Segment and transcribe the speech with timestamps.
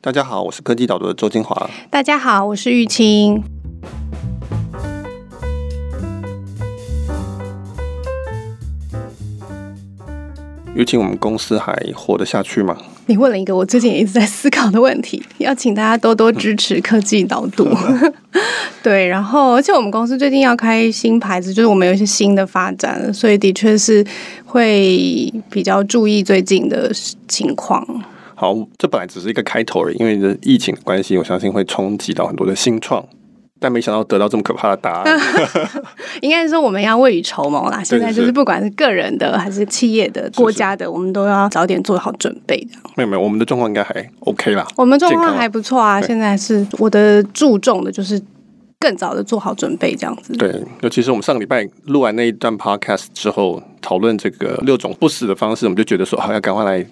[0.00, 1.68] 大家好，我是科技导读的周金华。
[1.90, 3.42] 大家好，我是玉清。
[10.76, 12.76] 玉清，我们公司还活得下去吗？
[13.06, 17.68] 你问了一个我最近也一直在思考的问题， 要请大家多多支持科技导读。
[18.84, 24.06] 对，然后而且我们公司最近要开新牌子，就是我们有一些新的发展，所以的确是
[24.44, 26.92] 会比较注意最近的
[27.26, 27.84] 情况。
[28.38, 33.04] 好，这本来只是一个开头而已，因为这疫情的关系，我相信会冲击到很多的新创。
[33.60, 35.18] 但没想到得到这么可怕的答案，
[36.22, 37.82] 应该是说我们要未雨绸缪啦。
[37.82, 42.56] 现在就是不管是个人的还是企业的、国家的，我们都要早点做好准备。
[42.94, 44.64] 没有没有，我们的状况应该还 OK 啦。
[44.76, 46.00] 我们状况还不错啊。
[46.00, 48.22] 现在是我的注重的就是
[48.78, 50.32] 更早的做好准备，这样子。
[50.34, 56.86] 对，尤其是我们上个礼拜录完那一段 Podcast 之后，讨论这个六种不死的方式，我们就觉得说，好，要赶快来。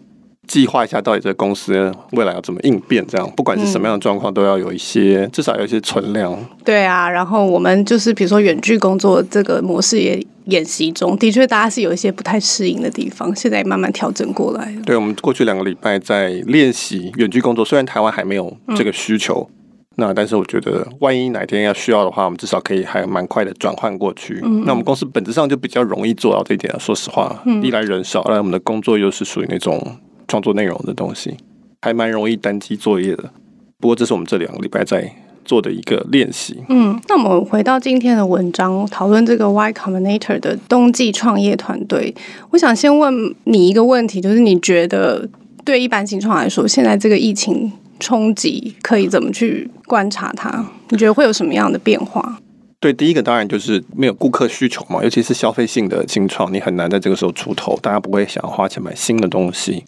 [0.46, 6.37] 计划一下到底这个公司未来要怎么应变，这样不管是什么样的状况，都要有一些、嗯、至少有一些存量。
[6.64, 14.73] 对啊，然后我们就是比如说远距工作这个模式也演习中，的确大家是有一些不太适应的地方，现在也慢慢调整过来。
[14.84, 24.40] 对，我们过去两个礼拜在练习远距工作，虽然台湾还没有这个需求，嗯、那但是我觉得万一哪天要需要的话，我们至少可以还蛮快的转换过去。
[24.45, 29.84] 嗯、那我们公司本质上就比较容易做到这一点，说实话，嗯、一来人少，二来我们的工作又是属于那种。
[30.29, 31.37] 创作内容的东西
[31.82, 33.30] 还蛮容易单机作业的，
[33.79, 35.10] 不过这是我们这两个礼拜在
[35.45, 36.57] 做的一个练习。
[36.68, 42.13] 嗯，那我们回到今天的文章，讨论这个 Y Combinator 的冬季创业团队。
[42.51, 45.29] 我想先问你一个问题，就是你觉得
[45.65, 50.66] 对一般新创来说，现在这个疫情冲击可以怎么去观察它？
[50.88, 52.40] 你觉得会有什么样的变化？
[52.80, 59.85] 对，第一个当然就是没有顾客需求嘛，尤其是消费性的新创，你很难在这个时候出头，大家不会想要花钱买新的东西。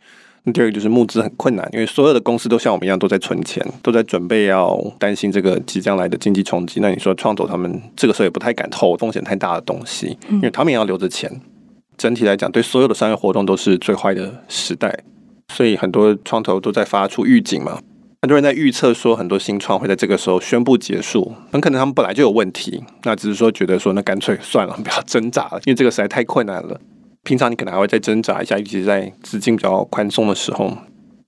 [0.52, 6.80] 第二个就是募资很困难，因为所有的公司都像我们一样都在存钱，都在准备要担心这个即将来的经济冲击。
[6.80, 11.30] 那你说创投他们这个时候也不太敢投风险太大的东西，因为他们也要留着钱。
[11.98, 15.02] 整体来讲，对所有的商业活动都是最坏的时代，
[15.52, 17.80] 所以很多创投都在发出预警嘛。
[18.22, 26.80] 很多人在预测说，很多新创会在这个时候宣布结束，很可能他们本来就有问题，那只是说觉得说那干脆算了，不要 挣扎了，因为这个实在太困难了。
[27.28, 30.74] 平常你可能还会再挣扎一下，尤其是在资金比较宽松的时候，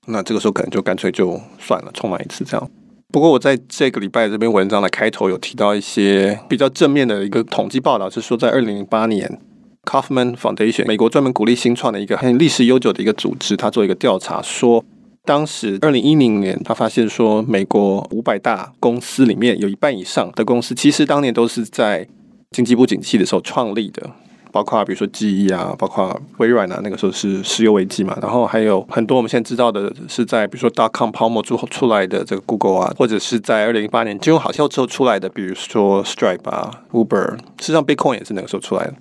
[0.06, 2.70] 那这个时候可能就干脆就算了，重来一次这样。
[3.12, 9.38] 不过我在这个礼拜这篇文章的开头有提到一些比较正面的一个统计报道，是说在二零零八年
[9.84, 14.82] ，Kauffman Foundation 美国专门鼓励新创的一个很历史悠久的一个组织，他做一个调查，说
[15.26, 22.08] 当时二零一零年他发现说，美国五百大公司里面有一半以上的公司，其实当年都是在
[22.52, 24.08] 经济不景气的时候创立的。
[24.52, 38.94] 包括比如说记忆啊，包括微软啊，那个时候是石油危机嘛，然后还有很多我们现在知道的是在比如说 dot com 泡沫之后出来的这个 Google 啊，或者是在二零一八年金融海啸之后出来的，比如说 Stripe 啊，Uber，事实上 Bitcoin 也是那个时候出来的。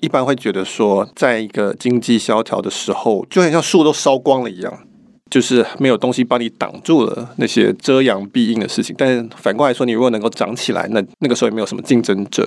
[0.00, 4.72] 一般会觉得说，在一个经济萧条的时候，就很像树都烧光了一样，
[5.30, 8.94] 就是没有东西帮你挡住了那些遮阳蔽荫的事情。
[8.98, 12.46] 但是反过来说，你如果能够长起来，那那个时候也没有什么竞争者。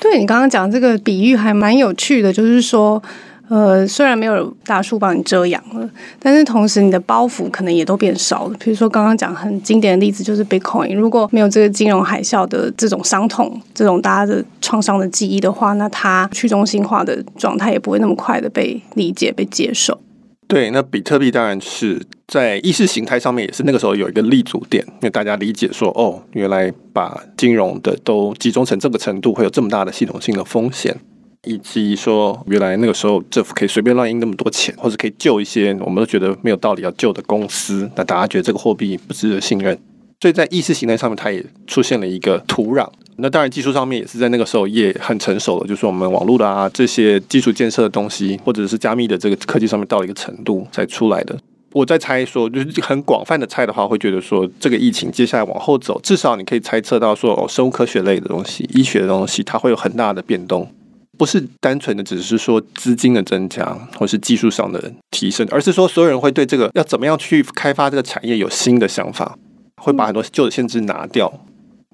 [0.00, 3.02] 对，你刚刚讲这个比喻还蛮有趣的，就是说，
[3.48, 5.88] 呃，虽然没有大树帮你遮阳了，
[6.20, 8.56] 但是同时你的包袱可能也都变少了。
[8.60, 19.98] 比如说刚刚讲很经典的例子就是 Bitcoin，如果没有这个金融海啸的这种伤痛、这种大家的创伤的记忆的话，那它去中心化的状态也不会那么快的被理解、被接受。
[20.48, 30.96] 对，那比特币当然是在意识形态上面也是那个时候有一个立足点，因为大家理解说，哦，原来把金融的都集中成这个程度，会有这么大的系统性的风险，
[31.44, 39.76] 以及说原来那个时候政府可以随便乱印那么多钱，或者可以救一些我们都觉得没有道理要救的公司，那大家觉得这个货币不值得信任。
[40.20, 42.88] 所以在意识形态上面，它也出现了一个土壤。
[43.18, 51.36] 那当然，技术上面也是在那个时候也很成熟了，就是我们网络的啊这些基础建设的东西，或者是加密的这个科技上面到了一个程度才出来的。
[51.72, 60.70] 我在猜说，就是很广泛的猜的话，会觉得说这个疫情接下来往后走，至少你可以猜测到说，哦，生物科学类的东西、医学的东西，它会有很大的变动，
[61.18, 63.64] 不是单纯的只是说资金的增加
[63.98, 69.38] 或是技术上的提升，而是说所有人会对这个要怎么样去开发这个产业有新的想法。
[69.78, 71.30] 会把很多旧的限制拿掉，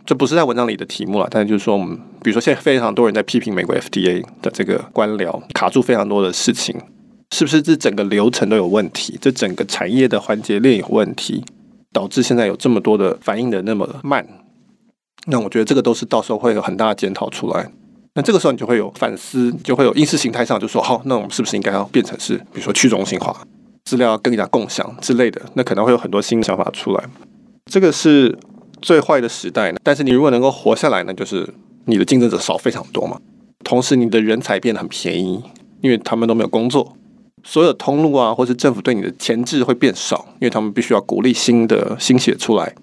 [0.05, 1.29] 这不是在文章里的题目了。
[1.31, 6.77] 但就是说，我们比如说现在非常多人在批评美国 FDA 的这个官僚卡住非常多的事情，
[7.31, 9.19] 是不是这整个流程都有问题？
[9.21, 11.45] 这整个产业的环节链有问题，
[11.93, 14.27] 导致现在有这么多的反应的那么慢？
[15.27, 17.71] 那我觉得这个都是到时候会有很大的检讨出来。
[18.15, 23.35] 那这个时候你就会有反思，就会有意识形态上就说：好，那我们是不是应该要变成是，比如说去中心化？
[23.85, 27.05] 资料要跟人家共享之类的，那可能会有很多新的想法出来。
[27.67, 28.39] 这个是
[28.83, 31.49] 最坏的时代呢，但是你如果能够活下来呢，就是
[31.87, 33.19] 你的竞争者少非常多嘛。
[33.65, 35.43] 同时，你的人才变得很便宜，
[35.81, 36.97] 因为他们都没有工作。
[37.45, 42.75] 所有通路啊，或是政府对你的钳制会变少，因为他们必须要鼓励新的新血出来。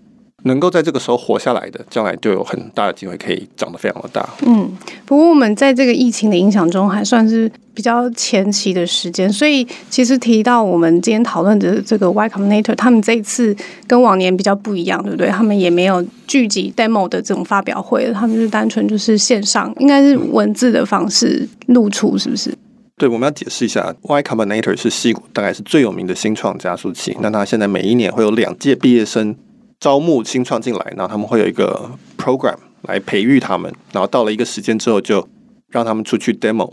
[0.44, 4.28] 能够在这个时候活下来的，将来就有很大的机会可以长得非常的大。
[4.46, 4.70] 嗯，
[5.06, 13.56] 不过我们在这个疫情的影响中，还算是比较前期的时间，所以其实提到我们今天讨论的这个 Y Combinator，他们这一次
[13.88, 15.28] 跟往年比较不一样，对不对？
[15.28, 22.54] 他们也没有聚集 demo 的这种发表会，他们是单纯就是线上，应该是文字的方式露出，是不是？
[22.98, 29.36] 对，我们要解释一下，Y Combinator 是西谷大概是最有名的新创加速器，那它现在每一年会有两届毕业生。
[29.80, 35.28] 招募新创进来，然后他们会有一个 program 来培育他们，然后到了一个时间之后，就
[35.70, 36.72] 让他们出去 demo，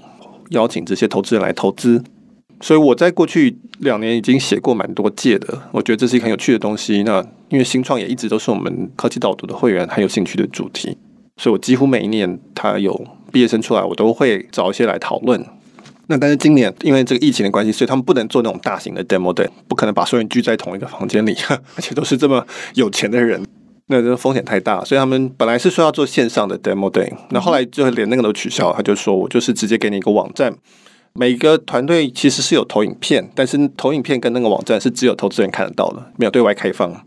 [0.50, 2.02] 邀请这些投资人来投资。
[2.60, 7.02] 所以我在过去两年已经写过蛮多届的，我觉得这是一个很有趣的东西。
[7.02, 10.96] 那因为新创也一直都是我们科技导读的会员很有兴趣的主题，
[11.36, 15.44] 所以我几乎每一年他有毕业生出来，我都会找一些来讨论。
[16.08, 21.36] 那但是今年因为这个疫情的关系，所以他们不能做那种大型的 demo day，不可能把所有人聚在同一个房间里，
[21.74, 23.44] 而且都是这么有钱的人，
[23.88, 30.54] 那这个风险太大，所以他们本来是说要做线上的 demo day，那后来就连那个都取消，他就说我就是直接给你一个网站，
[31.14, 37.04] 每个团队其实是有投影片，但是投影片跟那个网站是只有投资人看得到的，没有对外开放。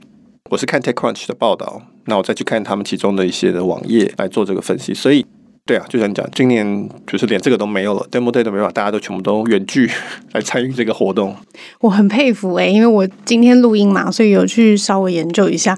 [0.50, 5.25] 我是看 TechCrunch 的报道，那我再去看他们其中的一些的网页来做这个分析，所以。
[5.69, 9.88] 对啊，就像你讲，今年就是连这个都没有了，Demo Day 都没有，大家都全部都远距
[10.33, 11.36] 来参与这个活动。
[11.80, 15.77] 我很佩服哎、因为我今天录音嘛，所以有去稍微研究一下。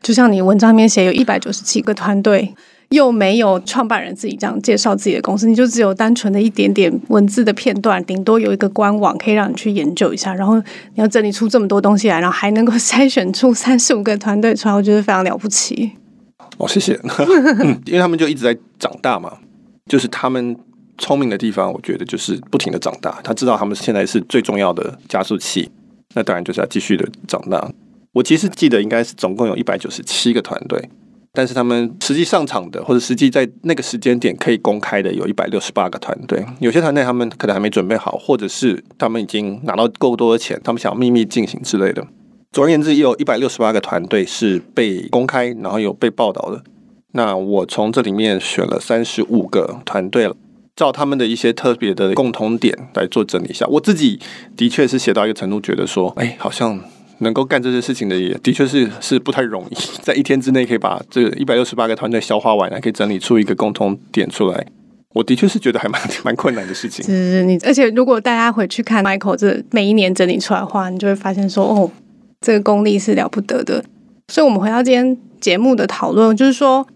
[0.00, 2.54] 就像你文章里面写，有一百九十七个团队，
[2.88, 10.32] 又没有创办人自己这样介绍自己的公司，你就只有单纯的一点点文字的片段，顶多有一个官网可以让你去研究一下。
[10.32, 10.62] 然后你
[10.94, 15.92] 要整理出这么多东西来，然后还能够筛选出三十五个团队出来，我觉得非常了不起。
[16.58, 16.98] 哦，谢谢。
[17.62, 19.38] 嗯，因为他们就一直在长大嘛，
[19.86, 20.56] 就是他们
[20.98, 23.20] 聪明的地方，我觉得就是不停的长大。
[23.22, 25.70] 他知道他们现在是最重要的加速器，
[26.14, 27.70] 那当然就是要继续的长大。
[28.12, 30.88] 我其实记得应该是总共有一百九十七个团队，
[31.32, 36.42] 但是他们实际上场的或者实际在那个时间点可以公开的有一百六十八个团队。
[36.60, 42.06] 有些团队他们可能还没准备好，或者是他们已经拿到够多的钱，他们想要秘密进行之类的。
[42.56, 46.62] 总而言之，也有一百六十八个团队是被公开，然后有被报道的。
[47.12, 50.34] 那我从这里面选了三十五个团队了，
[50.74, 53.66] 照他们的一些特别的共同点来做整理一下。
[53.66, 54.18] 我自己
[54.56, 56.80] 的确是写到一个程度，觉得说，哎，好像
[57.18, 64.66] 能够干这些事情的也的确是是不太容易， 在一天之内可以把这一百六十八个团队消化完，还可以整理出一个共同点出来。
[65.12, 67.04] 我的确是觉得还蛮 蛮困难的事情。
[67.04, 71.90] 是是，你而且如果大家回去看 Michael 这每一年整理出来的话，你就会发现说，哦。
[72.46, 73.84] 这个功力是了不得的，
[74.28, 76.86] 所以，我们回到今天节目的讨论，就是说，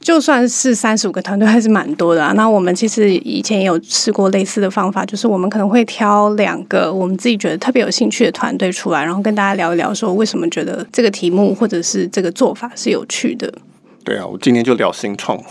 [0.00, 2.32] 就算是三十五个团队，还是蛮多的啊。
[2.32, 13.54] 那我们其实以前也有试过类似的方法，就是我们可能会挑两个我们自己觉得特别有兴趣的团队出来，然后跟大家聊一聊，说为什么觉得这个题目或者是这个做法是有趣的。
[14.04, 15.38] 对啊，我今天就聊新创，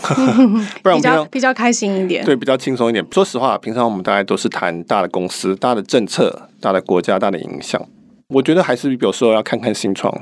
[0.82, 3.02] 不然我比较比较开心一点，对，比较轻松一点。
[3.10, 7.80] 说实话，平常我们大概都是谈大的公司、大的政策、大的国家、大的影响。
[8.34, 10.14] 我觉得还是有时候要看看新创，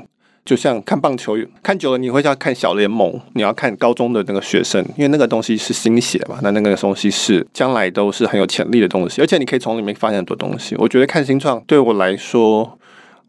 [0.45, 10.73] 就像看棒球，看久了你会要看小联盟，你要看高中的那个学生，因为那个东西是新血嘛，那那个东西是将来都是很有潜力的东西，而且你可以从里面发现很多东西。
[10.77, 12.79] 我觉得看新创对我来说，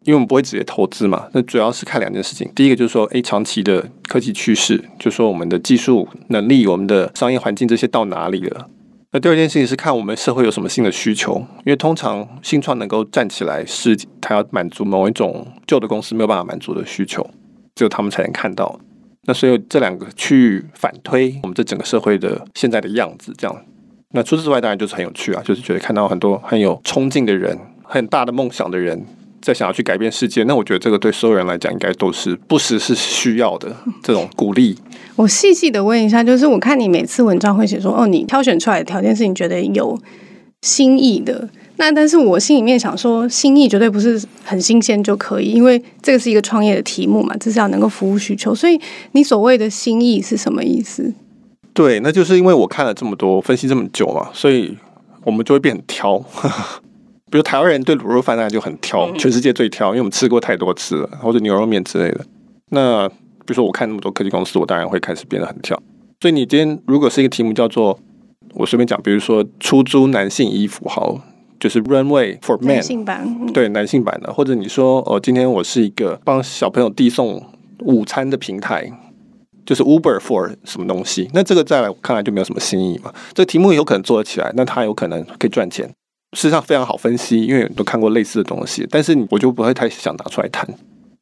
[0.04, 2.48] 因为我们不会直接投资嘛，那主要是看两件事情。
[2.54, 8.68] 第一个就是说，诶，长期的科技趋势，就是说我们的技术能力、我们的商业环境这些到哪里了。
[9.10, 17.26] 那第二件事情是看我们社会有什么新的需求，因为通常新创能够站起来，是它要满足某一种旧的公司没有办法满足的需求，
[17.74, 18.78] 只有他们才能看到。
[19.22, 23.64] 那所以这两个去反推我们这整个社会的现在的样子，这样。
[24.10, 29.06] 那除此之外，当然就是很有趣啊，就是觉得看到很多很有冲劲的人，很大的梦想的人。
[29.40, 34.76] 在想要去改变世界，那我觉得这个对所有人来讲应该都是不时是需要的这种鼓励。
[35.16, 39.98] 我细细的问一下，就是我看你每次文章会写说，哦，你挑选出来的条件是你觉得有
[40.62, 41.48] 新意的。
[41.76, 48.52] 那但是我心里面想说，新意绝对不是很新鲜就可以，因为这个是一个创业的题目嘛，至少能够服务需求。
[48.52, 48.80] 所以
[49.12, 51.14] 你所谓的新意是什么意思？
[51.72, 54.76] 对，那就是因为我看了这么多，分析这么久嘛，所以
[55.22, 56.20] 我们就会变很挑。
[57.30, 62.24] 比如台湾人对卤肉饭那就很挑，全世界最挑，因为我们吃过太多次了，或者牛肉面之类的。
[62.70, 65.80] 那比如说我看那么多科技公司，我当然会开始变得很挑。
[66.20, 67.98] 所以你今天如果是一个题目叫做
[68.54, 71.20] 我随便讲，比如说出租男性衣服，好，
[71.60, 77.42] 就是 Runway for Men 男性版，嗯、对男性版的，或者你说哦，今天我是一个帮小朋友递送
[77.80, 78.90] 午餐的平台，
[79.64, 83.12] 就是 Uber for 什么东西，那这个在来看来就没有什么新意嘛。
[83.34, 85.88] 这个题目有可能做得起来，那它有可能可以赚钱，
[86.38, 90.64] 事实上非常好分析，因为都看过类似的东西，但是我就不会太想拿出来谈，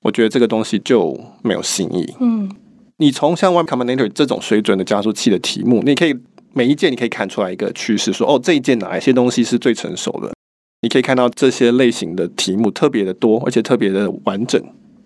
[0.03, 2.15] 我觉得这个东西就没有新意。
[2.21, 2.51] 嗯，
[2.99, 6.15] 你从像 one Combinator 这种水准的加速器的题目，你可以。
[6.53, 10.33] 每一件你可以看出来一个趋势，说哦，这一件哪一些东西是最成熟的？
[10.81, 14.59] 你可以看到这些类型的题目特别的多，而且特别的完整。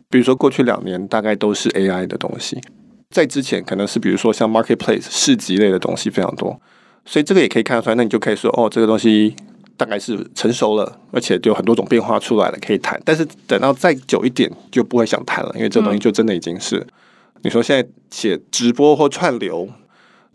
[0.09, 2.57] 比如说过去两年大概都是 AI 的东西，
[3.13, 6.61] 在之前可能是比如说像 Marketplace 市集类的东西非常多，
[7.05, 7.97] 所以这个也可以看得出来。
[7.97, 9.35] 那你就可以说哦，这个东西
[9.81, 13.01] 大概是成熟了，而且就有很多种变化出来了，可以谈。
[13.03, 16.87] 但是等到再久一点就不会想谈了，因为这东西就真的已经是、嗯、
[17.45, 19.67] 你说现在写直播或串流。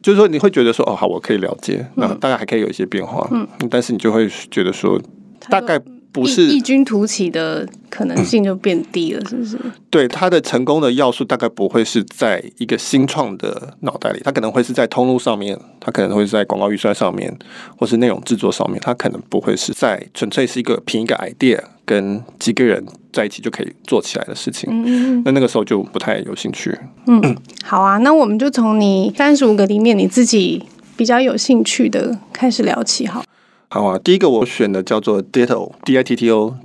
[0.02, 5.00] 就是说，你会觉得说，哦，好，我可以了解，那大概还可以有一些变化，嗯，但是你就会觉得说，
[5.48, 5.80] 大概。
[6.22, 9.57] 不是异军突起的可能性就变低了，是不是？
[9.89, 17.36] 对，它的成功的要素大概不会是在一个新创的脑袋里，它可能会是在通路上面，它可能会是在广告预算上面，
[17.77, 24.69] 或是内容制作上面，它可能不会是在纯粹是一个凭一个 idea 跟几个人在一起就可以做起来的事情。
[24.72, 26.77] 嗯，那那个时候就不太有兴趣。
[27.07, 30.63] 嗯，好啊，那我们就从你三十五个里面你自己
[30.98, 33.24] 比较有兴趣的开始聊起，好。
[33.67, 36.55] 好啊，第一个我选的叫做 Ditto，D I T T O，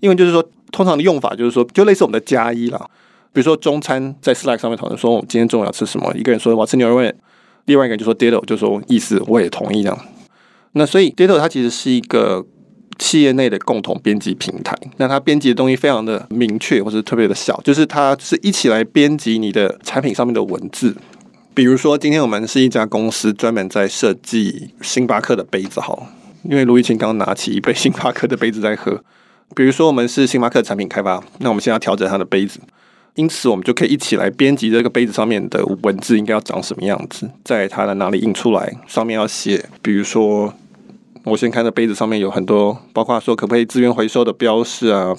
[0.00, 2.88] 因为就是说，通常的用法就是说，就类似我们的加一啦。
[3.32, 7.14] 比如说中餐在 Slack 上面讨论说，我们今天中午要吃什么，一个人说我要吃牛肉面，
[7.66, 9.98] 另外一个人就说 Ditto，就说意思我也同意这样。
[10.72, 12.46] 那所以 Ditto 它其实是一个
[12.98, 20.96] 企业内的共同编辑平台，那它编辑的东西非常的明确或者特别的小，就是它是一起来编辑你的产品上面的文字。
[21.52, 26.06] 比如说今天我们是一家公司，专门在设计星巴克的杯子，好。
[26.48, 29.02] 因为卢玉清刚拿起一杯星巴克的杯子在喝，
[29.54, 32.60] 比如说我们是星巴克产品开发，那我们现在要调整它的杯子，
[33.14, 40.52] 因此我们就可以一起来编辑这个杯子上面的文字应该要长什么样子，在它的哪里印出来，上面要写，比如说
[41.24, 45.16] 我先看的杯子上面有很多，包括说可不可以资源回收的标示啊，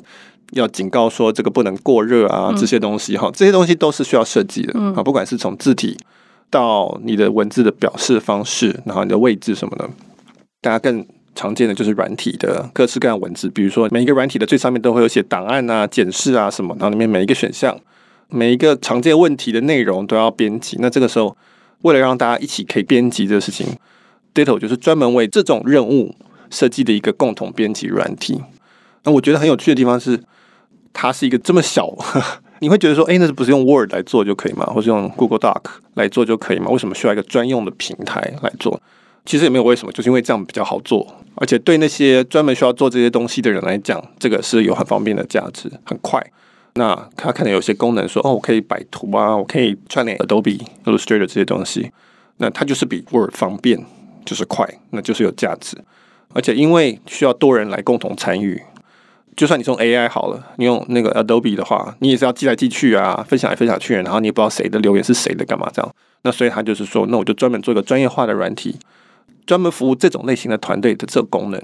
[0.52, 5.98] 要警告说这个不能过热啊，这些东西哈，这些东西都是需要设计的啊，不管是从字体
[6.50, 9.90] 到你的文字的表示方式，然后你的位置什么的，
[10.62, 11.06] 大家更。
[11.38, 17.80] 常见的就是软体的各式各样文字，比如说每一个软体的最上面都会有写档案啊、检视啊什么，然后里面每一个选项、
[18.30, 20.78] 每一个常见问题的内容都要编辑。
[20.80, 21.38] 那这个时候，
[21.84, 23.68] 为了让大家一起可以编辑这个事情
[24.34, 26.16] ，Ditto 就是专门为这种任务
[26.50, 28.42] 设计的一个共同编辑软体。
[29.04, 30.20] 那我觉得很有趣的地方是，
[30.92, 31.94] 它是一个这么小，
[32.60, 34.66] 你会觉得说，哎，那是不是用 Word 来做就可以吗？
[34.66, 35.62] 或是用 Google Doc
[35.94, 36.70] 来做就可以吗？
[36.72, 38.82] 为什么需要一个专用的平台来做？
[39.28, 41.06] 其实也没有为什么，就是因为这样比较好做，
[41.36, 46.26] 而且对那些专门需要做这些东西的人来讲，这个是有很方便的价值，很快。
[46.76, 51.92] 那他可能有些功能说，哦，我可以摆图啊，我可以串联 Adobe Illustrator 这些东西，
[52.38, 53.84] 那它就是比 Word 方便，
[54.24, 55.78] 就是快，那就是有价值。
[56.34, 58.62] 而且因为需要多人来共同参与，
[59.36, 65.92] 就算你用 AI 好了，你用那个 Adobe 的话，你也是要寄来寄去啊，分享来分享去，然后你也不知道谁的留言是谁的，干嘛这样？
[66.22, 68.78] 那所以他就是说，那我就专门做一个专业化的软体。
[69.48, 71.60] 专门服务这种类型的团队的这个功能，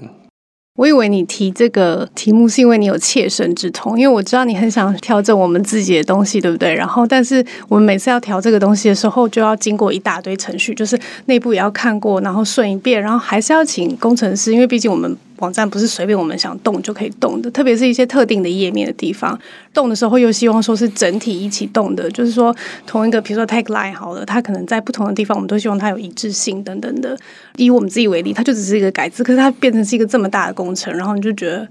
[0.76, 6.74] 我以为你提这个题目是因为你有切身之痛，因为我知道你很想调整我们自己的东西，对不对？
[6.74, 15.16] 然后，但是我们每次要调这个东西的时候，就要经过一大堆程序，就是内部也要看过，然后顺一遍，然后还是要请工程师，因为毕竟我们。
[15.38, 19.38] 网站不是随便我们想动就可以动的，特别是一些特定的页面的地方，
[19.72, 22.54] 动的时候又希望说是整体一起动的，就是说
[22.86, 27.18] 同一个，比如说 tagline 好了，它可能在不同的地方，我们都希望它有一致性等等的。
[27.56, 31.66] 以我们自己为例，它就只是一个改字，可是它变成是一个这么大的工程，然后你就觉得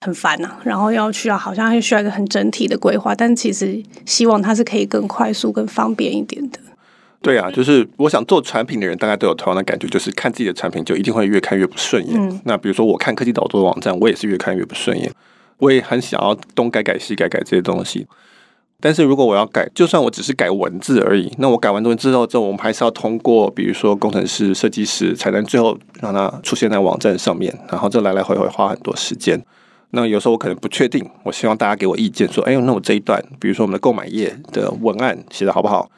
[0.00, 6.58] 很烦呐、然后要需要好像还需要一个很整体的规划，但其实希望它是可以更快速、更方便一点的。
[7.22, 12.16] 对啊，就是我想做产品的人，大概都有同样的感觉，就是看自己的产品就一定会越看越不顺眼。
[12.20, 15.10] 嗯、那比如说我看科技岛做的网站，我也是越看越不顺眼。
[15.58, 18.06] 我也很想要东改改西改改这些东西，
[18.78, 27.52] 但是如果我要改，就算我只是改文字而已，那我改完东西之后，之后我们还是要通过，比如说工程师、设计师，才能最后让它出现在网站上面。
[27.70, 29.42] 然后这来来回回花很多时间。
[29.92, 35.90] 那有时候我可能不确定，我希望大家给我意见，说，哎呦，那我这一段，比如说我们的购买页的文案写的好不好？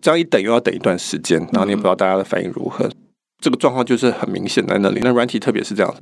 [0.00, 2.92] 这样一等又要等一段时间，然后你也不知道大家的反应如何，嗯、
[3.40, 5.00] 这个状况就是很明显在那里。
[5.02, 5.94] 那软体特别是这样，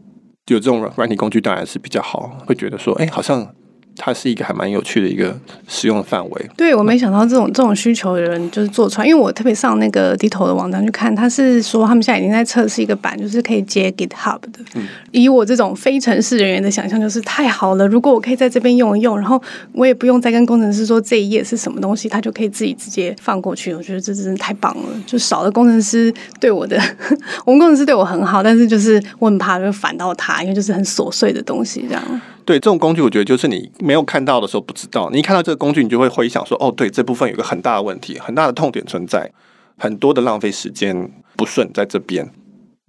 [0.46, 3.54] 有这种软体工具当然是比较好，会觉得说，哎，好像
[3.98, 5.36] 它是一个还蛮有趣的一个
[5.66, 6.50] 使用的范围。
[6.56, 14.60] 对，我没想到这种这种需求的人就是做出来，因为我特别上那个 Ditto 的网站去看，他是说他们现在已经在测试一个版，就是可以接 GitHub 的。
[14.76, 17.86] 嗯、以我这种非程式人员的想象，就是太好了。
[17.86, 23.74] 如果我可以在这边用一用，然后我也不用再跟工程师说这一页是什么东西，他就可以自己直接放过去。
[23.74, 26.80] 我觉得这真的太棒了，就少了工程师对我的，
[27.44, 32.20] 我们工程师对我很好，但是就是我很怕就烦到他，因为就是很琐碎的东西这样。
[32.48, 39.30] 对，这种工具，我觉得就是你没有看到的时候不知道，你一看到这个工具，你就会回想说，哦，对，这部分有个很大的问题，很大的痛点存在，
[39.76, 42.26] 很多的浪费时间不顺在这边。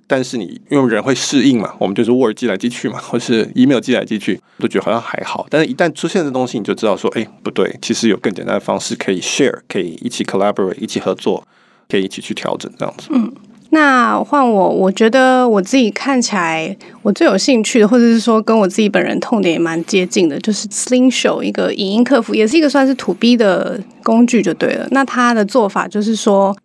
[0.08, 5.46] 但是你因为人会适应嘛，我们就是 Word 寄来寄去嘛，或是 Email 寄来寄去，都觉得好像还好。
[5.50, 11.46] 但是一旦出现这东西，你就知道说，哎，不对，其实有更简单的方式可以 share，可以一起 collaborate，一起合作，
[11.90, 13.10] 可以一起去调整这样子。
[13.12, 13.30] 嗯。
[13.72, 24.88] 那换我，我觉得我自己看起来，我最有兴趣的，或者是说跟我自己本人痛点也蛮接近的，就是 Slingshot 一个影音客服，也是一个算是 To B 的工具就对了。
[24.90, 26.58] 那它的做法就是说，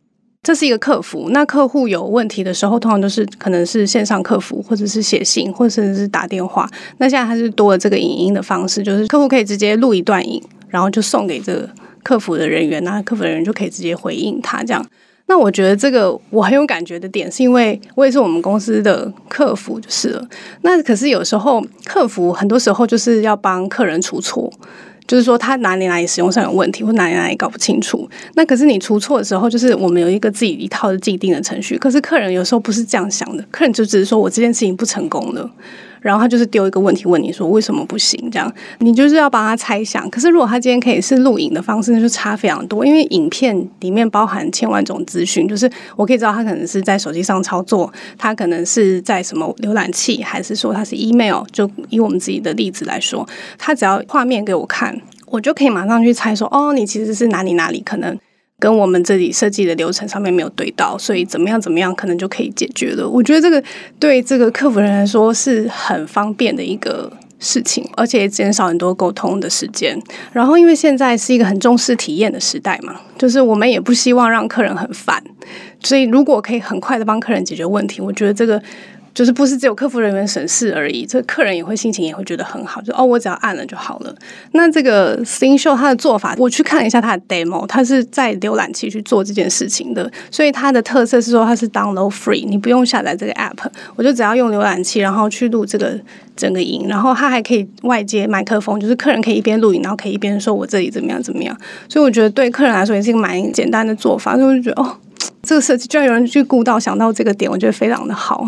[0.43, 6.67] 这是一个客服，那客户有问题的时候，通常都是可能是线上客服，或者是写信，或者甚至是打电话。
[6.97, 11.69] 那现在它是多了这个影音的方式，就是客户可以直接录一段影，然后就送给这个
[12.03, 14.83] 客服的人员，那客服人员就可以直接回应他这样。
[15.27, 20.29] 那我觉得这个我很有感觉的点，是因为我也是我们公司的客服就是了。
[20.61, 24.53] 那可是有时候客服很多时候就是要帮客人出错，
[25.07, 28.09] 就是说他哪里哪里使用上有问题，或哪里哪里搞不清楚。
[28.35, 31.79] 那可是你出错的时候，就是我们有一个自己一套的既定的程序。
[31.79, 35.51] 可是客人有时候不是这样想的，客人就只是说我这件事情不成功了。
[36.05, 38.31] 然后他就是丢一个问题问你说为什么不行？
[38.31, 40.09] 这样你就是要帮他猜想。
[40.11, 42.85] 可是如果他今天可以是录影的方式，那就差非常多。
[42.85, 51.43] 因为影片里面包含千万种资讯，就是我可以知道他可能是在手机上操作，他可能是在什么浏览器，还是说他是 email。
[51.51, 58.19] 就以我们自己的例子来说，他只要画面给我看，我就可以马上去猜说，哦，你其实是哪里哪里可能。
[58.65, 63.07] 跟我们这里设计的流程上面没有对到，所以怎么样怎么样可能就可以解决了。
[63.07, 63.63] 我觉得这个
[64.01, 70.01] 对这个客服人来说是很方便的一个事情，而且减少很多沟通的时间。
[70.33, 75.23] 然后因为现在是一个很重视体验的时代嘛， 就是我们也不希望让客人很烦，
[75.83, 78.63] 所以如果可以很快的帮客人解决问题，我觉得这个。
[79.15, 84.15] 就是不是只有客服人员省事而已，这客人也会心情也会觉得很好，就哦，我只要按了就好了。
[84.53, 93.57] 那这个 Slingshot 它的做法，我去看了一下它的 demo，它是在浏览器去做这件事情的，所以它的特色是说它是 download free，你不用下载这个 app，
[93.95, 95.97] 我就只要用浏览器，然后去录这个
[96.35, 101.57] 整个音，然后它还可以外接麦克风，就是客人可以一边录影，然后可以一边说我这里怎么样怎么样。
[101.89, 104.97] 所以我觉得对客人来说也是一个蛮简单的做法，所以我就觉得哦，
[105.43, 108.45] 这个设计居然有人去顾到想到这个点，我觉得非常的好。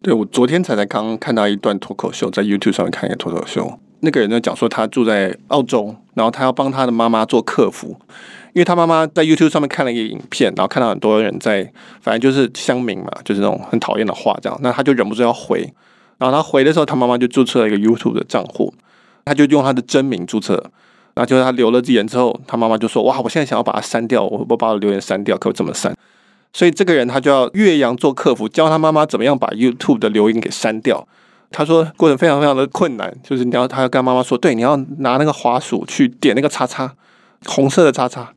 [0.00, 7.96] 对，我昨天才才刚看到一段脱口秀，在 YouTube 上面看一个脱口秀，那个人呢讲说他住在澳洲，然后他要帮他的妈妈做客服，
[8.52, 15.68] 因为他妈妈在 YouTube 上面看了一个影片，然后看到很多人在，反正就是乡民嘛，就是那种很讨厌的话这样，那他就忍不住要回，
[16.18, 18.72] 然后他回的时候，他妈妈就注册了一个 YouTube 的账户，
[19.24, 20.54] 他就用他的真名注册，
[21.14, 25.92] 然后就是他留了言之后，他妈妈就说哇，我现在想要把它删掉，我我把我留言删掉，可我怎么删？
[26.58, 31.06] 所以这个人他就要岳阳做客服，教他妈妈怎么样把 YouTube 的留言给删掉。
[31.52, 36.92] 他说过程非常非常的困难，就是你要他要跟妈妈说，对，你要拿那个滑鼠去点那个叉叉，
[37.46, 38.32] 红色的叉叉，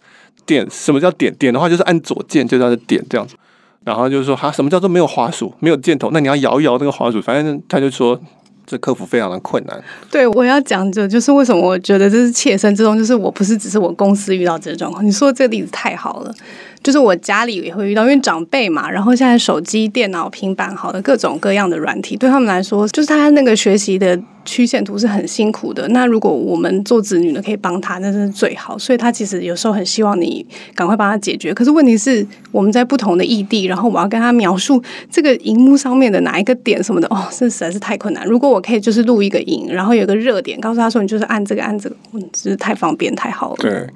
[0.45, 1.34] 点什么叫点？
[1.34, 3.34] 点的话就是按左键就叫做点这样子。
[3.84, 6.12] 然后就是说哈，什么叫做没有滑鼠，没有箭头？
[6.13, 7.19] 那你要摇一摇那个滑鼠。
[7.19, 8.21] 反正他就说
[8.67, 9.84] 这客服非常的困难。
[10.12, 15.03] 对，我要讲的就是为什么我觉得这是切身之痛，就是我不是只是我公司遇到这个状况。
[15.03, 16.31] 你说这个例子太好了。
[16.84, 25.88] 就是我家里也会遇到，因为长辈嘛，然后现在手机、电脑、平板，好的各种各样的软体，对他们来说，就是他那个学习的曲线图是很辛苦的。
[25.89, 28.78] 那如果我们做子女的可以帮他，那是最好。
[28.78, 31.54] 所以他其实有时候很希望你赶快帮他解决。
[31.54, 38.26] 可是问题是，我们在不同的异地，然后我要跟他描述这个荧幕上面的哪一个点什么的，哦，这实在是太困难。
[38.26, 43.58] 如果我可以就是录一个影，然后有个热点，告诉他说你就是按这个按这个，嗯，是太方便太好了。
[43.60, 43.88] 对。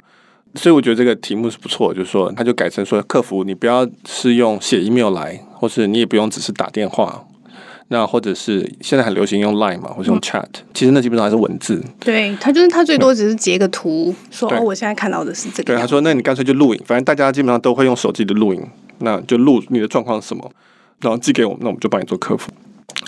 [0.56, 7.26] 所以我觉得这个题目是不错，就是说，他就改成说，客服你不要是用写 email 来，或是你也不用只是打电话，
[7.90, 11.84] 那或者是现在很流行用 line 嘛，或是用 chat，、嗯、其实那基本上还是文字。
[12.00, 15.74] 对，他就是他最多只是截个图，说哦，我现在看到的是这个。
[15.74, 18.68] 对，他说，那你干脆就录影，反正大家基本上都会用手机的录影，
[19.00, 20.50] 那就录你的状况是什么，
[21.02, 22.50] 然后寄给我们，那我们就帮你做客服。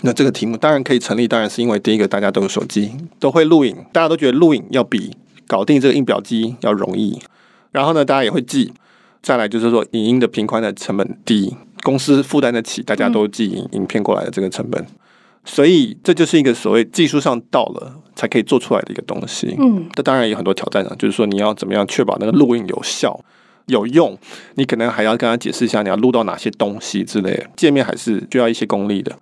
[0.02, 7.18] 那这个题目当然可以成立，当然是因为第一个大家都有手机，都会录影，大家都觉得录影要比搞定这个印表机要容易。
[7.72, 8.72] 然后呢，大家也会记。
[9.20, 14.86] 再来就是说，影音的频宽的成本低，公司负担得起，大家都寄影影片过来的这个成本。
[15.44, 19.56] 所以这就是一个所谓技术上到了才可以做出来的一个东西。
[19.58, 23.18] 嗯，这当然有很多挑战啊，就是说你要怎么样确保那个录音有效、
[23.66, 24.16] 有用，
[24.54, 27.46] 你可能还要跟他解释一下你要录到哪些东西之类的。
[27.56, 29.12] 界面还是需要一些功力的。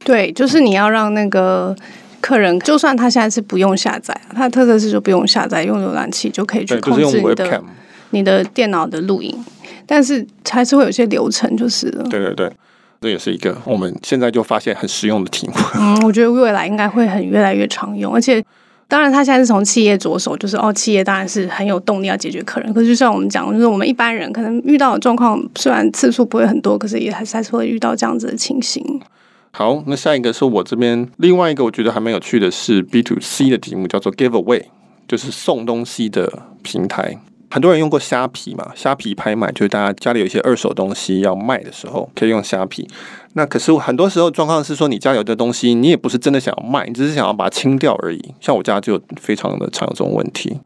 [0.00, 1.74] 对，就是你要让那个
[2.20, 7.62] 客人，就算他现在是不用下载，他的特色是就不用下载，用浏览器就可以去控制你的
[8.14, 9.36] 你的电脑的录音，
[9.84, 12.04] 但是还是会有些流程，就是了。
[12.04, 12.50] 对对对。
[13.00, 15.52] 这也是一个我们现在就发现很实用的题目。
[15.74, 18.42] 嗯，我觉得未来应该会很越来越常用，而且
[18.88, 22.72] 当然，他现在是从企业着手，就是哦，企业当然是很有动力要解决客人。
[22.72, 28.82] 可是就像我们讲，就是我们一般人可能遇到的状况，虽然次数不会很多，可是也还是还是会遇到这样子的情形。
[29.50, 34.62] 好，那下一个是我这边另外一个我觉得还蛮有趣的是 B to C 的题目，叫做 Giveaway，
[35.06, 37.18] 就是送东西的平台。
[37.54, 42.84] 很多人用过虾皮嘛，虾皮拍卖就是大家家里有一些二手东西要卖的时候，可以用虾皮。
[43.34, 48.20] 那可是很多时候状况是说，你家有的东西，你也不是真的想要卖，你只是想要把它清掉而已。
[48.40, 50.58] 像我家就非常的常有这种问题，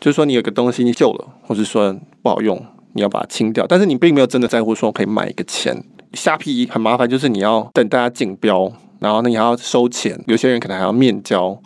[0.00, 2.60] 就是说你有个东西你旧了，或是说不好用，
[2.94, 5.80] 你要把它清掉，但是你并没有真的在乎说可以卖一个钱。
[6.14, 11.56] 虾皮很麻烦，就是你要等大家竞标，然后呢你还要收钱，有些人可能还要面交。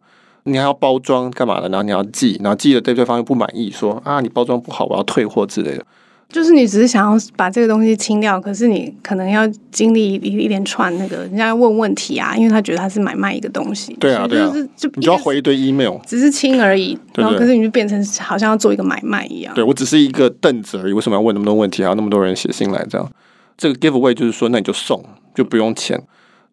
[0.46, 1.68] 你还要包装干嘛的？
[1.68, 5.84] 然后你要寄，然后寄了对对方又不满意，说啊你包装不好，我要退货之类的。
[6.28, 13.94] 就是你只是想要把这个东西清掉，可是你可能要经历一一连串那个人家要问问题啊，因为他觉得他是买卖一个东西。
[14.00, 19.54] 对啊，对啊，就你就要回一堆 email，只是清而已，然后可是你就变成好像要做一个买卖一样。
[19.54, 21.84] 对，我只是一个凳子而已，为什么要问那么多问题？
[21.84, 23.08] 还有那么多人写信来这样？
[23.56, 26.02] 这个 giveaway 就是说，那你就送，就不用钱。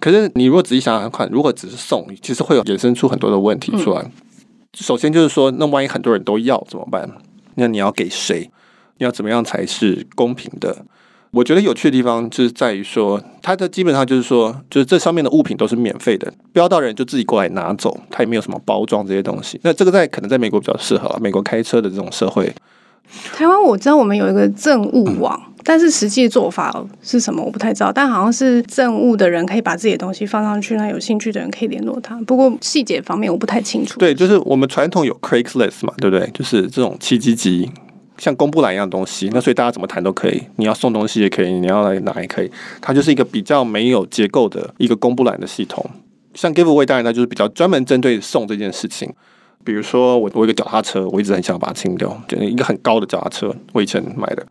[0.03, 4.01] 可是你如果仔细想想看，如果只是送，其实会有衍生出很多的问题出来。
[4.01, 4.11] 嗯
[4.73, 7.09] 首先就是说，那万一很多人都要怎么办？
[7.55, 8.49] 那你要给谁？
[8.97, 10.85] 你要怎么样才是公平的？
[11.31, 19.57] 我觉得有趣的地方就是在于说，它的基本上就是说，就是这上面的物品都是免费的，标到人就自己过来拿走，它也没有什么包装这些东西。
[19.63, 22.53] 那这个在可能在美国比较适合啊，美国开车的这种社会。
[23.31, 25.39] 台湾我知道我们有一个政务网。
[25.47, 27.91] 嗯但是实际做法是什么，我不太知道。
[27.91, 32.15] 但好像是政务的人可以把自己的东西放上去，那有兴趣的人可以联络他。
[32.28, 33.97] 不过细节方面我不太清楚。
[33.99, 36.30] 对，就是我们传统有 Craigslist 嘛，对不对？
[36.34, 37.71] 就是这种七七级，
[38.17, 39.30] 像公布栏一样东西。
[39.34, 42.52] 那所以大家怎么谈都可以，你要送东西也可以，你要来拿也可以。
[42.82, 45.86] 它就是一个比较没有结构的一个公布栏的系统。
[46.34, 49.13] 像 Giveaway 当然它就是比较专门针对送这件事情。
[49.63, 54.45] 比如说我我一个脚踏车，我一直很想把它清掉，就一个很高的脚踏车，我以前买的。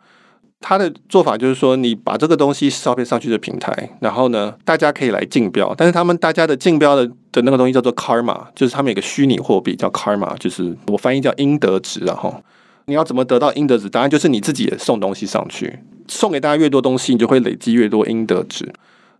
[0.62, 12.42] 他的做法就是说，你把这个东西照片上去的平台，然后呢，大家可以来竞标，但是他们大家的竞标的的那个东西叫做 karma，就是他们有个虚拟货币叫 karma，就是我翻译叫阴德值，然后
[12.87, 13.90] 你要怎么得到阴德值？
[13.90, 18.72] 答案就是你自己也送东西上去，送给大家越多东西，你就会累积越多阴德值。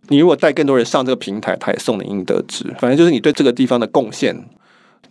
[0.07, 2.65] 你如果带更多人上这个平台，他也送你阴德值。
[2.79, 4.35] 反正就是你对这个地方的贡献，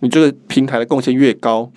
[0.00, 1.70] 你这个平台的贡献越高。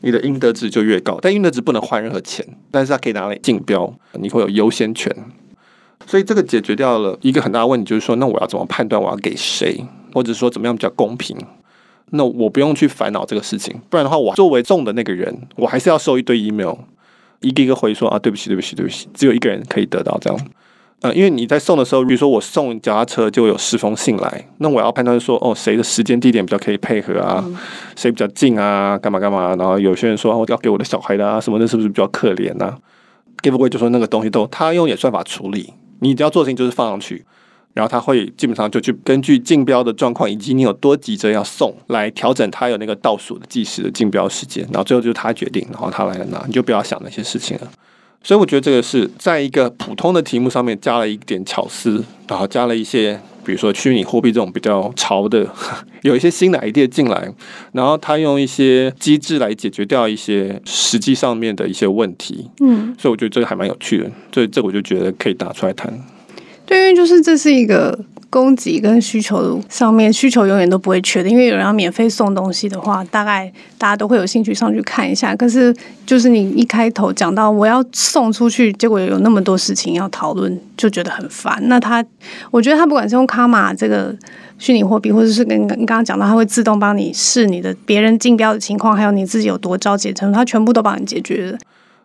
[0.00, 5.14] 你的应得值就越高，但应得值不能换任何钱，但是它可以拿来竞标，你会有优先权。
[6.06, 11.36] 所以这个解决掉了一个很大的问题，就是说，那我要怎么判断我要给谁，或者说怎么样比较公平？
[12.10, 16.76] 那我不用去烦恼这个事情，不然的话，我作为中的那个人，我还是要收一堆 email，
[17.40, 20.38] 一个一个回说啊，对不起，对不起，对不起，只有一个人可以得到这样。
[21.02, 27.44] 呃，因为你在送的时候，比如说我送脚踏车就有十封信来，那我要判断说，哦，谁的时间地点比较可以配合啊，
[27.94, 32.78] 谁比较近啊，干嘛干嘛，然后有些人说，我要给我的小孩的啊，什么的，是不是比较可怜啊
[33.42, 37.26] ？Giveaway 就说那个东西都他用演算法处理，你只要做的事情就是放上去，
[37.74, 47.70] 然后他会基本上就去根据竞标的状况以及你有多急着要送来调整，他有那个倒数的计时的竞标时间，然后最后就是他决定，然后他来拿，你就不要想那些事情了。
[48.26, 55.48] 所以我觉得这个是在一个普通的题目上面加了一点巧思，然后加了一些，比如说虚拟货币这种比较潮的，
[56.02, 57.32] 有一些新的 idea 进来，
[57.70, 62.50] 然后他用一些机制来解决掉一些实际上面的一些问题。
[62.58, 65.96] 嗯，所以我觉得这个还蛮有趣的，所以这我就觉得可以打出来谈。
[66.66, 67.98] 对，因为就是这是一个。
[68.28, 75.34] 供给跟需求上面，需求永远都不会缺的，因为有人要免费送东西的话，大概大家都会有兴趣上去看一下。
[75.34, 75.74] 可是，
[76.04, 81.56] 就是你一开头讲到我要送出去，结果有那么多事情要讨论，就觉得很烦。
[81.62, 82.04] 那他，
[82.50, 84.14] 我觉得他不管是用卡玛这个
[84.58, 91.56] 虚拟货币，或者是跟刚刚讲到，他会自动帮你试你的别人竞标的情况，还有你自己有多着急程度，他全部都帮你解决，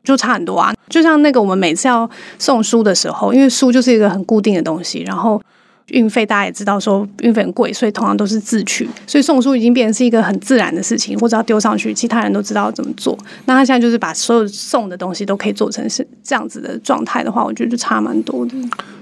[0.04, 0.74] 就差很多啊。
[0.90, 5.42] 就像那个我们每次要送书的时候，因为书就是一个很固定的东西，然后。
[5.92, 13.18] 运费大家也知道说运费很贵，所以通常都是自取，所以送书已经变成是一个很自然的事情，我只要丢上去，其他人都知道怎么做。
[13.46, 18.54] 那他现在就是把所有送的东西都可以做成是这样子的状态的话，我觉得就差蛮多的。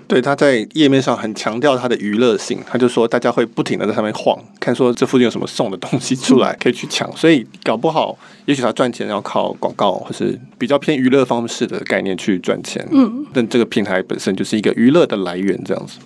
[0.07, 12.83] 对，他在页面上很强调他的娱乐性，他就说大家会不停的在上面晃，看说这附近有什么送的东西出来 可以去抢，所以搞不好也许他赚钱要靠广告或是比较偏娱乐方式的概念去赚钱。
[12.91, 15.99] 嗯，但这个平台本身就是一个娱乐的来源，这样子。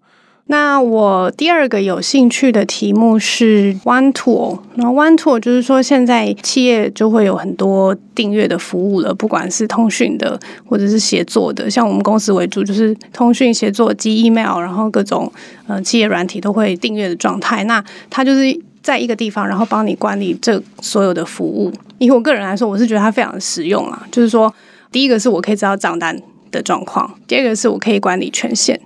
[0.47, 15.32] 那我第二个有兴趣的题目是 One Tool，那 One Tool 就是说现在企业就会有很多订阅的服务了，不管是通讯的或者是协作的，像我们公司为主就是通讯协作及 email，然后各种
[15.65, 17.63] 呃企业软体都会订阅的状态。
[17.63, 21.71] 那它就是在一个地方，然后帮你管理这所有的服务。
[21.99, 24.53] 以我个人来说，我是觉得它非常实用啊，就是说
[24.91, 28.77] 第一个是我可以知道账单的状况，第二个是我可以管理权限。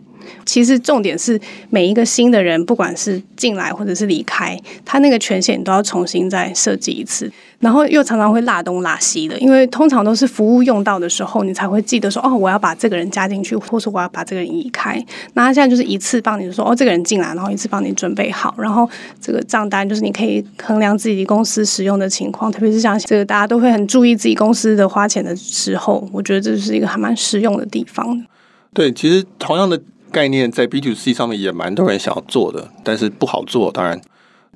[0.45, 15.03] 其实重点是每一个新的人，不管是进来或者是离开，他那个权限都要重新再设计一次，然后又常常会落东落西的，因为通常都是服务用到的时候，你才会记得说哦，我要把这个人加进去，或是我要把这个人移开。
[15.33, 18.89] 那他现在就是一次帮你说哦，这个人进来，然后一次帮你准备好，然后
[19.21, 28.25] 这个账单就是你可以衡量自己公司使用的情况，特别是像这个大家都会很注意自己公司的花钱的时候，我觉得这是一个还蛮实用的地方。
[28.73, 29.79] 对，其实同样的。
[30.11, 33.71] 概念在 B to C 上面也蛮多人想要做的，但是不好做。
[33.71, 33.99] 当然，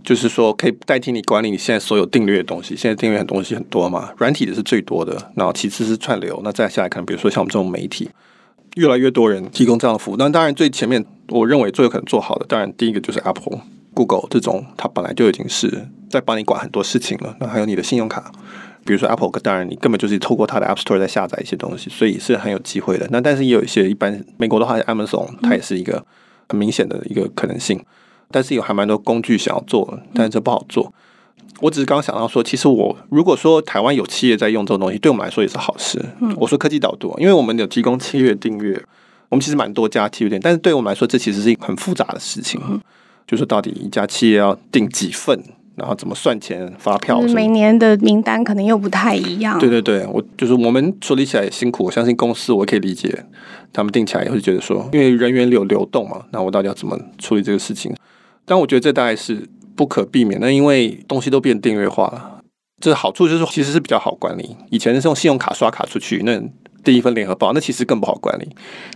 [0.03, 2.75] 就是说可以代替你管理你现在所有订阅的东西。
[2.75, 6.41] 现在订阅的东西很多嘛，软体的是最多的，然后其次是串流。
[6.43, 8.09] 那再下来可能，比如说像我们这种媒体，
[8.75, 10.15] 越来越多人提供这样的服务。
[10.17, 13.59] 那当然最前面，我认为最有可能做好的，当然第一个就是 Apple、
[13.93, 17.35] Google 这种，它本来就已经是在帮你管很多事情了。
[17.39, 18.31] 那还有你的信用卡。
[18.85, 23.07] 比如说 Apple，当然你根本就是透过它的 App Store 在下载一些东西，所以是很有机会的。
[23.11, 26.03] 那但是也有一些一般美国的话，Amazon 它也是一个
[26.49, 27.79] 很明显的一个可能性。
[28.33, 30.93] 但是有还蛮多工具想要做，但是这不好做。
[31.59, 36.03] 我只是刚刚想到说，其实我如果说台湾有企业在用这种东西，对我们来说也是好事。
[36.37, 38.81] 我说科技导读，因为我们有提供企业订阅，
[39.27, 42.59] 我们其实蛮多家企业订，但是对我们来说，这其实是一个很复杂的事情。
[43.27, 45.41] 就是到底一家企业要订几份？
[45.81, 46.71] 然后怎么算钱？
[46.77, 49.57] 发票每年的名单可能又不太一样。
[49.57, 53.25] 对对对，我就是我们处理起来也辛苦，我相信公司我可以理解，
[53.73, 57.91] 他们定起来也会觉得说，因为人员有流动嘛，那我到底要怎么处理这个事情？
[58.45, 62.41] 但我觉得这大概是不可避免的，因为东西都变订阅化了。
[62.79, 66.39] 这好处就是其实是比较好管理，以前是用信用卡刷卡出去那。
[66.83, 68.47] 第一份联合报，那其实更不好管理。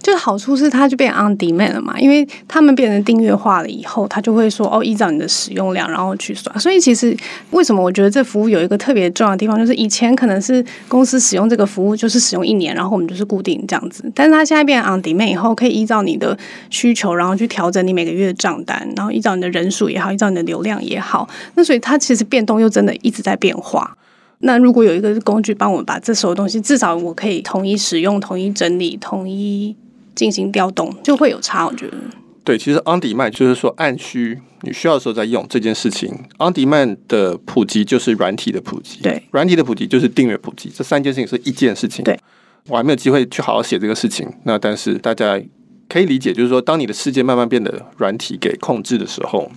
[0.01, 6.59] 就是好处是它就变 on demand 了嘛，因为他们变成订阅化了以后，他就会说哦，依照你的使用量然后去算。
[6.59, 7.15] 所以其实
[7.51, 14.03] 为什么我觉得这服务有一个特别重要的地方，就是以前可能是公司使用这个服务就是使用一年，然后我们就是固定这样子。
[14.15, 16.37] 但是它现在变 on demand 以后，可以依照你的
[16.69, 21.27] 需求，然后去调整你每个月的账单，然后依照你的人数也好，依照你的流量也好。
[21.55, 23.95] 那所以它其实变动又真的一直在变化。
[24.39, 29.75] 那如果有一个工具帮我们把这所有东西，至少我可以统一使用、统一整理、统一
[30.13, 31.65] 进行调动，就会有差。
[31.65, 31.97] 我觉得，
[32.43, 36.09] 对，其实 On Demand 就是说按需你需要的时候再用这件事情。
[36.37, 42.03] On Demand 的普及就是软体的普及，对，软体的普及就是订阅普及，这三件事情是一件事情。
[42.03, 42.19] 对，
[42.67, 44.27] 我还没有机会去好好写这个事情。
[44.43, 45.41] 那但是大家
[45.87, 49.49] 可以理解，就是说，当你的世界慢慢变得软体给控制的时候，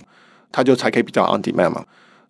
[0.51, 1.83] 它就才可以比较 On Demand 嘛。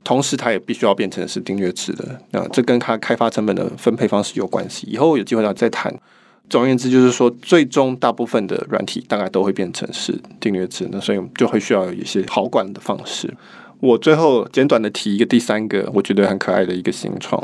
[0.04, 4.88] 同时，它也必须要变成是订阅制的，那这跟它开发成本的分配方式有关系。
[4.90, 5.94] 以后有机会要再谈。
[6.50, 13.32] 总而言之，就是说，最终大部分的软体大概都会变成是订阅制，那所以就会需要有一些好管的方式。
[13.80, 17.44] 我最后简短的提一个第三个，我觉得很可爱的一个新创。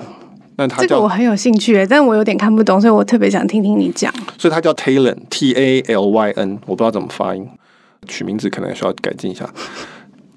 [0.55, 4.11] 那它这个我很有兴趣，但我有点看不懂，所以我特别想听听你讲。
[4.39, 7.47] 所以它叫 Talyn，T A L Y N，我不知道怎么发音，
[8.07, 9.47] 取名字可能需要改进一下。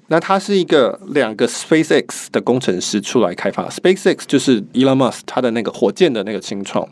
[0.09, 6.87] 那它是一个两个 SpaceX 的工程师出来开发，SpaceX 就是 Elon Musk 他的那个火箭的那个新创。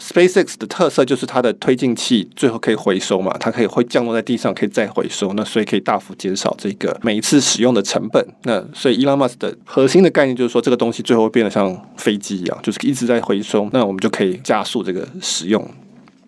[0.00, 8.24] SpaceX 的特色就是它的推进器最后可以回收嘛，它可以会降落在地上，可以再回收，那所以可以大幅减少这个每一次使用的成本。
[8.44, 15.68] 那所以 Elon Musk 的核心的概念就是说，这个东西最后会变得像飞机一样，就是一直在回收，那我们就可以加速这个使用。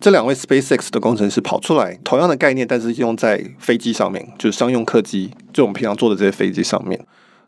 [0.01, 6.99] 这两位 SpaceX 的工程师跑出来，同样的概念，但是用在飞机上面，就是商用客机，就我们平常坐的这些飞机上面。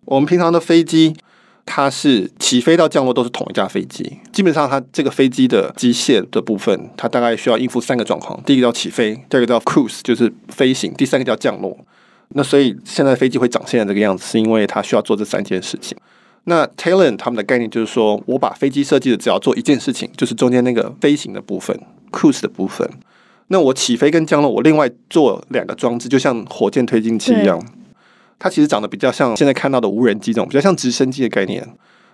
[0.05, 1.17] 我们平常的飞机，
[1.65, 11.75] 它是起飞到降落都是同一架飞机，基本上它这个飞机的机械的部分，它大概需要应付三个状况：第一个叫起飞，第二个叫 cruise，就是飞行，第三个叫降落。
[12.35, 15.97] 那所以现在飞机会长现在这个样子，是因为它需要做这三件事情。
[16.45, 21.81] 那 Talyn 他们的概念就是说，我把飞机设计的只要做一件事情，就是中间那个飞行的部分。
[22.13, 22.89] Cruise 的部分，
[23.49, 27.61] 那我起飞跟降落，我另外做两个装置，就像火箭推进器一样。
[28.39, 31.67] 它其实长得比较像现在看到的无人机这种，比较像直升机的概念。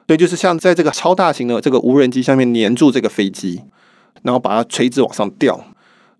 [0.06, 3.60] 对，就是像在这个超大型的这个无人机下面粘住这个飞机，
[4.22, 5.58] 然后把它垂直往上吊，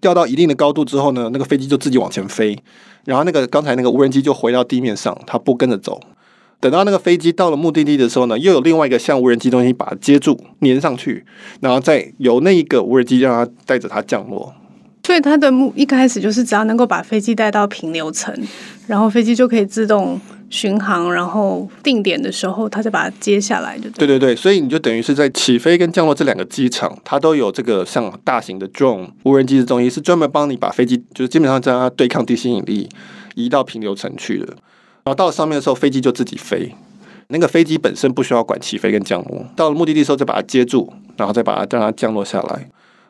[0.01, 2.59] 吊到一定的高度之后呢，那个飞机就自己往前飞，
[3.05, 6.01] 然后那个刚才那个无人机就回到地面上，它不跟着走。
[6.61, 11.25] 等到那个飞机到了目的地的时候呢，又有另外一个像无人机东西把它接住粘上去，
[11.61, 14.55] 然后再由那一个无人机让它带着它降落。
[15.05, 18.35] 所以它的目一开始就是只要能够把飞机带到平流层，
[18.87, 20.21] 然后飞机就可以自动。
[20.51, 24.07] 巡航，然后定点的时候，它再把它接下来，就对。
[24.07, 32.89] 对对对，所以你就等于是在起飞跟降落这两个机场，它都有这个像大型的 drone 无人机的东西，是专门帮你把飞机，就是基本上让它对抗地心引力，
[33.35, 34.57] 移到平流层去的。
[35.09, 36.71] 然后到了上面的时候，飞机就自己飞。
[37.29, 42.69] 那个飞机本身不需要管起飞跟降落，到了目的地的时候就把它接住，然后再把它让它降落下来。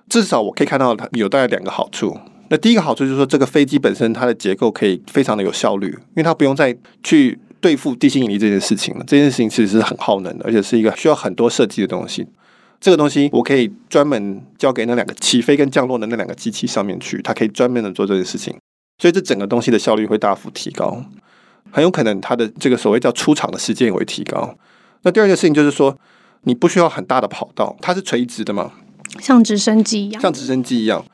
[0.09, 2.17] 至少我可以看到它有大概两个好处。
[2.51, 9.05] 那第一个好处就是说，这个飞机本身它的结构可以非常的有效率，因为它不用再去对付地心引力这件事情了。
[9.05, 12.25] 这件事情其实是很耗能的，而且是一个需要很多设计的东西。
[12.81, 18.57] 这个东西我可以专门交给那两个起飞跟降落的那两个机器上面去，它可以专门的做这件事情，
[19.01, 21.05] 所以这整个东西的效率会大幅提高，
[21.71, 24.55] 很有可能它的这个所谓叫出场的时间也会提高。
[25.03, 25.97] 那第二件事情就是说，
[26.43, 28.73] 你不需要很大的跑道，它是垂直的嘛，
[29.21, 31.05] 像直升机一样，像直升机一样。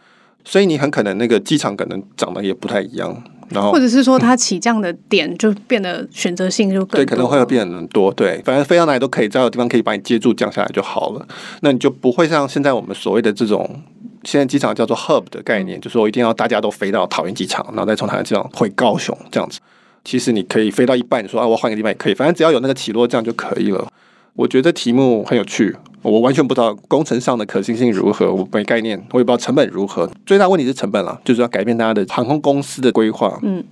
[0.45, 11.27] 所以你很可能那个机场可能长得也不太一样，然后或者是说它起降的点就变得选择性就更多，对，可能会有变很多，对，反正飞到哪里都可以，只要有地方可以把你接住降下来就好了。
[11.63, 13.83] 那你就不会像现在我们所谓的这种
[14.25, 19.61] 现在机场叫做 hub 的概念，就是说一定要大家都飞到桃园机场，然后再从桃园机场回高雄这样子。
[20.05, 23.87] 其实你可以飞到一半，你说啊，我换个地方也可以，反正只要有那个起落这样就可以了。
[24.35, 25.75] 我觉得题目很有趣。
[26.03, 30.07] 我完全不知道工程上的可行性如何，我没概念，我也不知道成本如何。
[30.27, 33.39] 最大问题是成本了，就是要改变大家的航空公司的规划。
[33.43, 33.65] 嗯，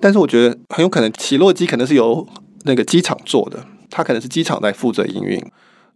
[0.00, 2.26] 但是我觉得很有可能起落机可能是由
[2.62, 5.44] 那个机场做的，它可能是机场在负责营运，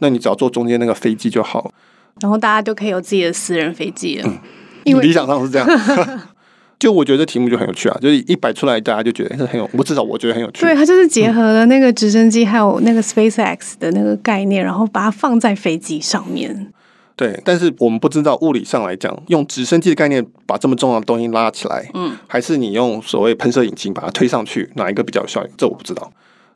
[0.00, 1.72] 那你只要坐中间那个飞机就好，
[2.20, 4.28] 然后大家就可以有自己的私人飞机了。
[4.28, 4.38] 嗯，
[4.84, 5.66] 因为理想上是这样。
[6.80, 10.62] 就我觉得这题目就很有趣啊，就是一摆出来，大家就觉得是很有，我至少我觉得很有趣。
[10.62, 16.72] 对，它就是结合了那个直升机还有那个 SpaceX 的那个概念，然后把它放在飞机上面。
[17.14, 25.50] 对，但是我们不知道物理上来讲，用直升机的概念把这么重要的东西拉起来，嗯，还是你用所谓喷射引擎把它推上去，哪一个比较有效率？
[25.58, 26.10] 这我不知道。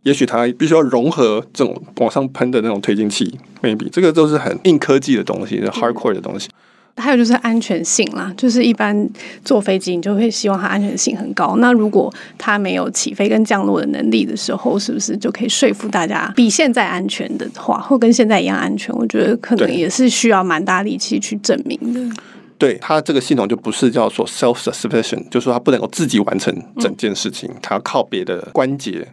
[0.04, 6.48] 也许它必须要融合这种往上喷的那种推进器，maybe 这个都是很硬科技的东西，是 hardcore 的东西。
[6.96, 9.08] 还有就是安全性啦，就是一般
[9.44, 11.56] 坐飞机，你就会希望它安全性很高。
[11.56, 18.94] 那如果它没有起飞跟降落的能力的时候，是不是就可以说服大家比现在安全的话，或跟现在一样安全？
[18.94, 22.22] 我觉得可能也是需要蛮大力气去证明的。
[22.56, 29.08] 对，它这个系统就不是叫做 self-sufficient，就是说它不能够自己完成整件事情，它要靠别的关节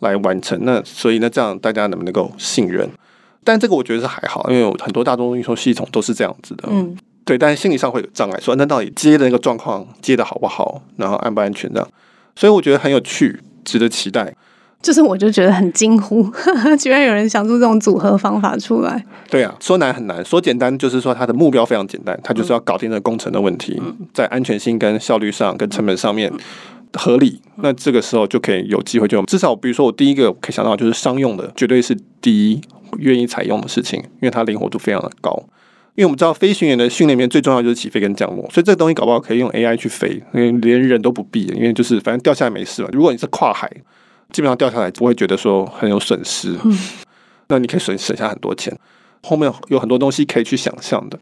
[0.00, 0.58] 来完成。
[0.64, 2.90] 那所以呢，这样大家能不能够信任？
[3.44, 6.64] 但这个我觉得是还好，因为有很多大众运输系统都是这样子的。
[6.68, 6.96] 嗯。
[7.30, 11.88] 对，但是心理上会有障碍，说那到底接的那个状况接的好不好，然后安不安全这样，
[12.34, 14.34] 所以我觉得很有趣，值得期待。
[14.82, 16.28] 就是我就觉得很惊呼，
[16.76, 19.06] 居然有人想出这种组合方法出来。
[19.30, 26.32] 对啊，说难很难，说简单就是说它的目标非常简单，它就是要搞定这个工程的问题，嗯、在安全性跟效率上跟成本上面
[26.94, 32.60] 合理，那这个时候就可以有机会就至少比如说我第一个可以想到就是商用的，绝对是第一
[32.98, 35.40] 愿意采用的事情，因为它灵活度非常的高。
[36.00, 42.88] 因为我们知道飞行员的训练里面最重要就是起飞跟降落，所以这个东西搞不好可以用 AI 去飞，因为连人都不必，因为就是反正掉下来没事嘛。
[42.90, 43.70] 如果你是跨海，
[44.32, 46.74] 基本上掉下来不会觉得说很有损失，嗯、
[47.48, 48.74] 那你可以省省下很多钱。
[49.22, 51.18] 后面有很多东西可以去想象的。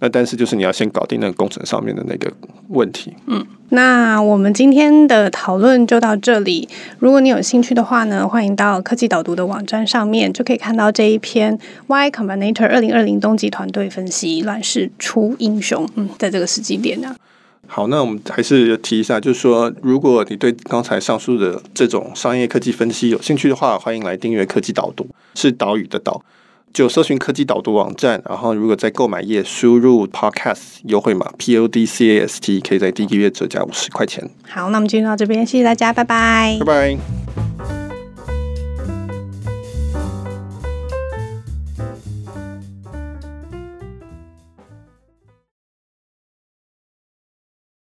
[0.00, 2.32] 那但是就是你要先搞定那个工程上面的那个
[2.68, 3.12] 问题。
[3.26, 6.68] 嗯，那我们今天的讨论就到这里。
[7.00, 11.58] 如果你有兴趣的话呢，欢迎到科技导读的网站上面，就可以看到这一篇
[11.88, 15.88] Y Combinator 二零二零冬季团队分析乱世出英雄。
[15.96, 17.16] 嗯，在这个时机点呢。
[17.66, 26.22] 好，那我们还是提一下，就是说，如果你对刚才上述的这种商业科技分析有兴趣的话，欢迎来订阅科技导读，是岛屿的岛。
[26.72, 34.28] 就搜寻科技导读网站，然后如果在购买页输入 Podcast 优惠码 P O D C A S T，可以在第一个月折价五十块钱。
[34.48, 37.77] 好，那我们今天到这边，谢谢大家，拜拜，拜拜。